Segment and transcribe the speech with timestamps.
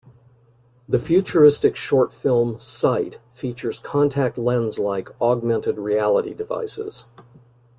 [0.89, 7.05] The futuristic short film "Sight" features contact lens-like augmented reality devices.